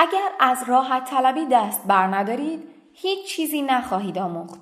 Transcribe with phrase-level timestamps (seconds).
[0.00, 4.60] اگر از راحت طلبی دست بر ندارید هیچ چیزی نخواهید آموخت.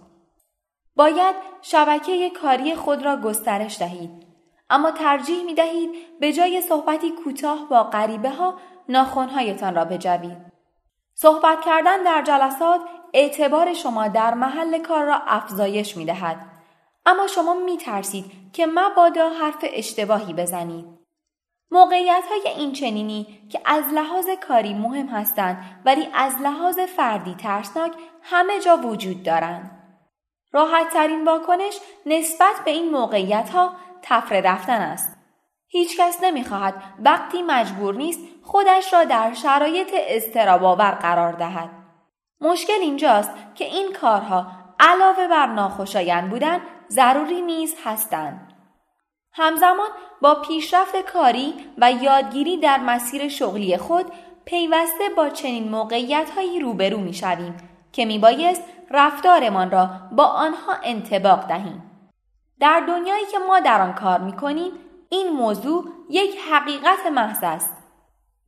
[0.97, 4.11] باید شبکه کاری خود را گسترش دهید.
[4.71, 8.55] اما ترجیح می دهید به جای صحبتی کوتاه با غریبه ها
[8.89, 10.39] ناخونهایتان را بجوید.
[11.15, 12.81] صحبت کردن در جلسات
[13.15, 16.37] اعتبار شما در محل کار را افزایش می دهد.
[17.07, 20.98] اما شما می ترسید که مبادا حرف اشتباهی بزنید.
[21.71, 27.93] موقعیت های این چنینی که از لحاظ کاری مهم هستند ولی از لحاظ فردی ترسناک
[28.23, 29.71] همه جا وجود دارند.
[30.53, 35.19] راحت ترین واکنش نسبت به این موقعیت ها تفره رفتن است.
[35.69, 41.71] هیچکس نمی‌خواهد وقتی مجبور نیست خودش را در شرایط استراباور قرار دهد.
[42.41, 44.47] مشکل اینجاست که این کارها
[44.81, 48.58] علاوه بر ناخوشایند بودن ضروری نیز هستند.
[49.39, 49.89] همزمان
[50.21, 54.07] با پیشرفت کاری و یادگیری در مسیر شغلی خود
[54.45, 57.57] پیوسته با چنین موقعیت هایی روبرو می شویم
[57.93, 61.83] که می بایست رفتارمان را با آنها انتباق دهیم.
[62.61, 64.73] در دنیایی که ما در آن کار می کنیم
[65.09, 67.75] این موضوع یک حقیقت محض است.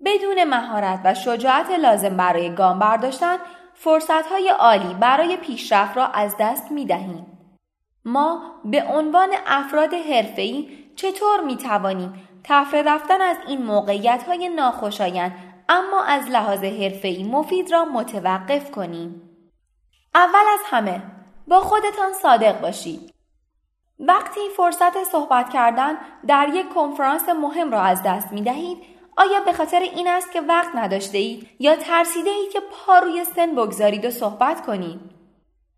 [0.05, 3.37] بدون مهارت و شجاعت لازم برای گام برداشتن
[3.75, 7.27] فرصت های عالی برای پیشرفت را از دست می دهیم.
[8.05, 15.33] ما به عنوان افراد حرفه‌ای چطور می توانیم تفره رفتن از این موقعیت های ناخوشایند
[15.69, 19.23] اما از لحاظ حرفه‌ای مفید را متوقف کنیم؟
[20.15, 21.03] اول از همه
[21.49, 23.15] با خودتان صادق باشید.
[23.99, 28.79] وقتی فرصت صحبت کردن در یک کنفرانس مهم را از دست می دهید
[29.17, 33.25] آیا به خاطر این است که وقت نداشته اید یا ترسیده اید که پا روی
[33.25, 35.20] سن بگذارید و صحبت کنید؟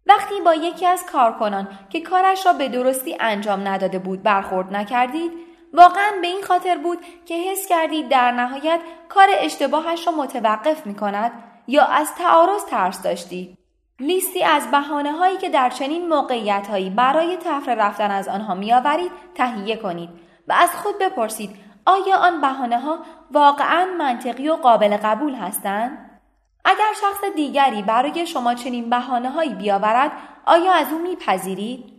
[0.07, 5.33] وقتی با یکی از کارکنان که کارش را به درستی انجام نداده بود برخورد نکردید
[5.73, 10.95] واقعا به این خاطر بود که حس کردید در نهایت کار اشتباهش را متوقف می
[10.95, 11.33] کند
[11.67, 13.59] یا از تعارض ترس داشتید
[14.01, 19.13] لیستی از بحانه هایی که در چنین موقعیت هایی برای تفره رفتن از آنها میآورید
[19.35, 20.11] تهیه کنید
[20.49, 21.51] و از خود بپرسید
[21.87, 22.99] آیا آن بهانه ها
[23.31, 26.12] واقعا منطقی و قابل قبول هستند؟
[26.65, 30.13] اگر شخص دیگری برای شما چنین بحانه هایی بیاورد
[30.47, 31.93] آیا از او میپذیرید؟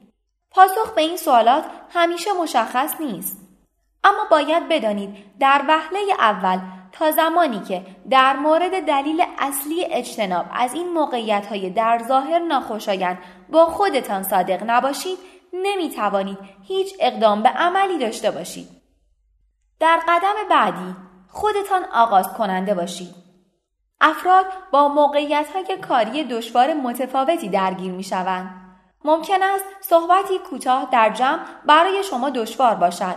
[0.51, 3.37] پاسخ به این سوالات همیشه مشخص نیست.
[4.03, 6.59] اما باید بدانید در وهله اول
[6.91, 13.17] تا زمانی که در مورد دلیل اصلی اجتناب از این موقعیت های در ظاهر ناخوشایند
[13.49, 15.17] با خودتان صادق نباشید
[15.53, 18.67] نمی توانید هیچ اقدام به عملی داشته باشید.
[19.79, 20.95] در قدم بعدی
[21.29, 23.15] خودتان آغاز کننده باشید.
[24.05, 28.49] افراد با موقعیت های کاری دشوار متفاوتی درگیر می شوند.
[29.05, 33.15] ممکن است صحبتی کوتاه در جمع برای شما دشوار باشد.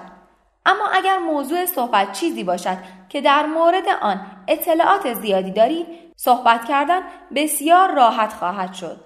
[0.67, 2.77] اما اگر موضوع صحبت چیزی باشد
[3.09, 5.87] که در مورد آن اطلاعات زیادی دارید،
[6.17, 7.03] صحبت کردن
[7.35, 9.01] بسیار راحت خواهد شد.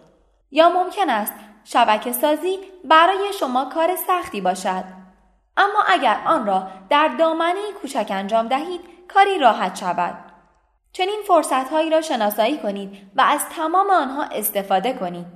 [0.51, 4.85] یا ممکن است شبکه سازی برای شما کار سختی باشد.
[5.57, 8.81] اما اگر آن را در دامنه کوچک انجام دهید،
[9.15, 10.30] کاری راحت شود.
[10.93, 15.27] چنین فرصتهایی را شناسایی کنید و از تمام آنها استفاده کنید.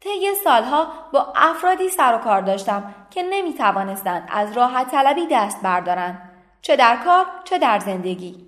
[0.00, 5.62] طی سالها با افرادی سر و کار داشتم که نمی توانستند از راحت طلبی دست
[5.62, 6.30] بردارند
[6.62, 8.46] چه در کار چه در زندگی.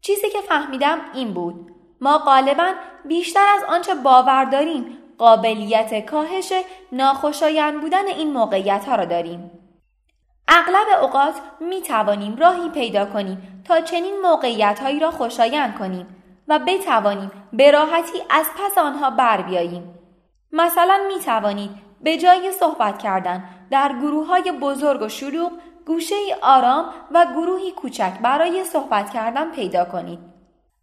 [0.00, 1.70] چیزی که فهمیدم این بود.
[2.00, 2.72] ما غالبا
[3.04, 6.52] بیشتر از آنچه باور داریم قابلیت کاهش
[6.92, 9.57] ناخوشایند بودن این موقعیت ها را داریم.
[10.48, 16.06] اغلب اوقات می توانیم راهی پیدا کنیم تا چنین موقعیت هایی را خوشایند کنیم
[16.48, 19.94] و بتوانیم به راحتی از پس آنها بر بیاییم.
[20.52, 25.52] مثلا می توانید به جای صحبت کردن در گروه های بزرگ و شلوغ
[25.86, 30.18] گوشه آرام و گروهی کوچک برای صحبت کردن پیدا کنید.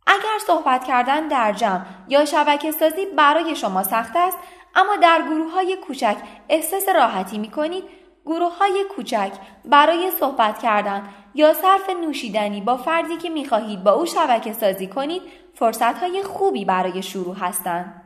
[0.07, 4.37] اگر صحبت کردن در جمع یا شبکه سازی برای شما سخت است
[4.75, 6.15] اما در گروه های کوچک
[6.49, 7.83] احساس راحتی می کنید
[8.25, 9.31] گروه های کوچک
[9.65, 15.21] برای صحبت کردن یا صرف نوشیدنی با فردی که می‌خواهید با او شبکه سازی کنید
[15.53, 18.01] فرصت های خوبی برای شروع هستند.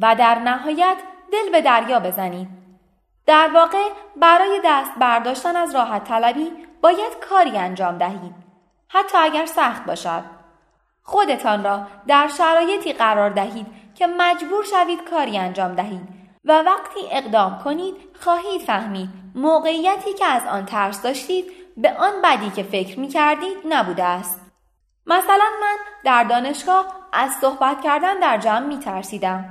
[0.00, 0.96] و در نهایت
[1.32, 2.48] دل به دریا بزنید.
[3.26, 8.34] در واقع برای دست برداشتن از راحت طلبی باید کاری انجام دهید.
[8.88, 10.22] حتی اگر سخت باشد.
[11.02, 16.17] خودتان را در شرایطی قرار دهید که مجبور شوید کاری انجام دهید
[16.48, 21.44] و وقتی اقدام کنید خواهید فهمید موقعیتی که از آن ترس داشتید
[21.76, 24.40] به آن بدی که فکر می کردید نبوده است.
[25.06, 29.44] مثلا من در دانشگاه از صحبت کردن در جمع می ترسیدم.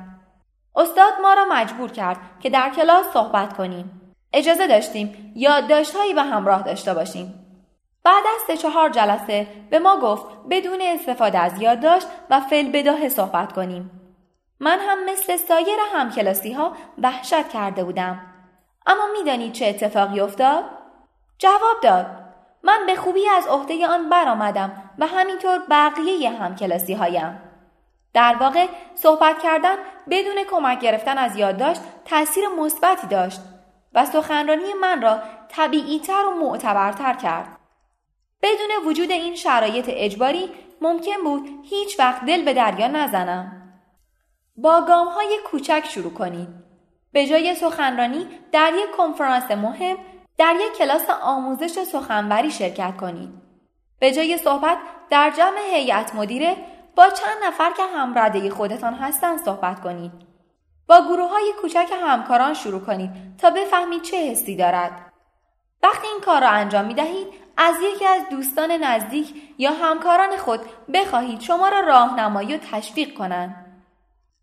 [0.75, 4.01] استاد ما را مجبور کرد که در کلاس صحبت کنیم.
[4.33, 7.33] اجازه داشتیم یادداشتهایی به همراه داشته باشیم.
[8.03, 13.09] بعد از سه چهار جلسه به ما گفت بدون استفاده از یادداشت و فل بداه
[13.09, 14.06] صحبت کنیم.
[14.59, 16.73] من هم مثل سایر همکلاسی ها
[17.03, 18.21] وحشت کرده بودم.
[18.85, 20.63] اما می‌دانید چه اتفاقی افتاد؟
[21.37, 22.05] جواب داد.
[22.63, 27.41] من به خوبی از عهده آن برآمدم و همینطور بقیه همکلاسی هایم.
[28.13, 29.75] در واقع صحبت کردن
[30.09, 33.41] بدون کمک گرفتن از یادداشت تاثیر مثبتی داشت
[33.93, 35.19] و سخنرانی من را
[35.49, 37.47] طبیعیتر و معتبرتر کرد.
[38.41, 40.49] بدون وجود این شرایط اجباری
[40.81, 43.56] ممکن بود هیچ وقت دل به دریا نزنم.
[44.57, 46.47] با گام های کوچک شروع کنید.
[47.11, 49.97] به جای سخنرانی در یک کنفرانس مهم
[50.37, 53.29] در یک کلاس آموزش سخنوری شرکت کنید.
[53.99, 54.77] به جای صحبت
[55.09, 56.55] در جمع هیئت مدیره
[56.95, 60.11] با چند نفر که همرده خودتان هستند صحبت کنید.
[60.87, 65.13] با گروه های کوچک همکاران شروع کنید تا بفهمید چه حسی دارد.
[65.83, 67.27] وقتی این کار را انجام می دهید
[67.57, 70.59] از یکی از دوستان نزدیک یا همکاران خود
[70.93, 73.66] بخواهید شما را راهنمایی و تشویق کنند.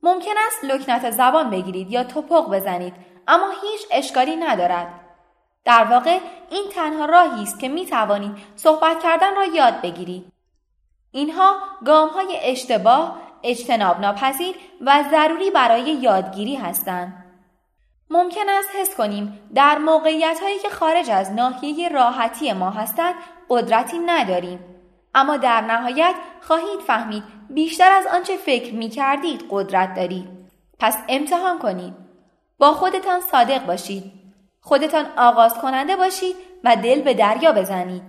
[0.05, 2.95] ممکن است لکنت زبان بگیرید یا توپق بزنید
[3.29, 5.01] اما هیچ اشکالی ندارد.
[5.65, 6.19] در واقع
[6.51, 10.33] این تنها راهی است که می توانید صحبت کردن را یاد بگیرید.
[11.11, 11.57] اینها
[11.87, 17.25] گام های اشتباه، اجتناب ناپذیر و ضروری برای یادگیری هستند.
[18.11, 23.15] ممکن است حس کنیم در موقعیت هایی که خارج از ناحیه راحتی ما هستند
[23.49, 24.59] قدرتی نداریم
[25.15, 30.29] اما در نهایت خواهید فهمید بیشتر از آنچه فکر می کردید قدرت دارید.
[30.79, 31.95] پس امتحان کنید.
[32.59, 34.13] با خودتان صادق باشید.
[34.61, 38.03] خودتان آغاز کننده باشید و دل به دریا بزنید.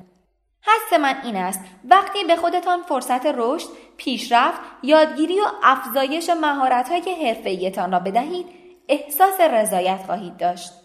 [0.62, 3.68] حس من این است وقتی به خودتان فرصت رشد،
[3.98, 8.46] پیشرفت، یادگیری و افزایش مهارت‌های حرفه‌ایتان را بدهید،
[8.90, 10.85] احساس رضایت خواهید داشت.